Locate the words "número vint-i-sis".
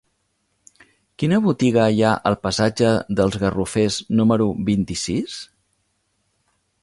4.21-5.37